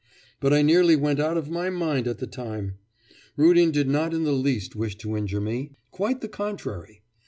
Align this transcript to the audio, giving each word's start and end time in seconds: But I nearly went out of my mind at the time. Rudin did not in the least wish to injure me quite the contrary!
But 0.39 0.51
I 0.51 0.63
nearly 0.63 0.95
went 0.95 1.19
out 1.19 1.37
of 1.37 1.51
my 1.51 1.69
mind 1.69 2.07
at 2.07 2.17
the 2.17 2.25
time. 2.25 2.79
Rudin 3.37 3.69
did 3.69 3.87
not 3.87 4.15
in 4.15 4.23
the 4.23 4.31
least 4.31 4.75
wish 4.75 4.95
to 4.97 5.15
injure 5.15 5.39
me 5.41 5.73
quite 5.91 6.21
the 6.21 6.27
contrary! 6.27 7.03